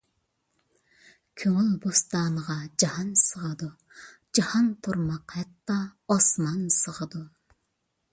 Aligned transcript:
كۆڭۈل 1.41 1.67
بوستانىغا 1.83 2.55
جاھان 2.83 3.11
سىغىدۇ، 3.23 3.69
جاھان 4.39 4.73
تۇرماق 4.89 5.37
ھەتتا 5.41 5.77
ئاسمان 6.17 6.65
سىغىدۇ. 6.79 7.23